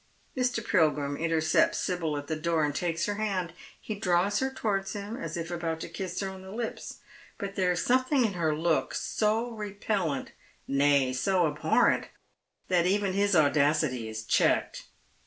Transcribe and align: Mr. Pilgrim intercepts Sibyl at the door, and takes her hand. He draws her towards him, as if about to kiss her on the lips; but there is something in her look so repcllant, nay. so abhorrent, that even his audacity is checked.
Mr. 0.35 0.67
Pilgrim 0.67 1.15
intercepts 1.15 1.77
Sibyl 1.77 2.17
at 2.17 2.25
the 2.25 2.35
door, 2.35 2.63
and 2.63 2.73
takes 2.73 3.05
her 3.05 3.13
hand. 3.17 3.53
He 3.79 3.93
draws 3.93 4.39
her 4.39 4.49
towards 4.49 4.93
him, 4.93 5.15
as 5.15 5.37
if 5.37 5.51
about 5.51 5.79
to 5.81 5.87
kiss 5.89 6.19
her 6.21 6.29
on 6.29 6.41
the 6.41 6.49
lips; 6.49 7.01
but 7.37 7.53
there 7.53 7.71
is 7.71 7.85
something 7.85 8.25
in 8.25 8.33
her 8.33 8.55
look 8.55 8.95
so 8.95 9.51
repcllant, 9.51 10.29
nay. 10.67 11.13
so 11.13 11.45
abhorrent, 11.45 12.07
that 12.67 12.87
even 12.87 13.13
his 13.13 13.35
audacity 13.35 14.09
is 14.09 14.25
checked. 14.25 14.85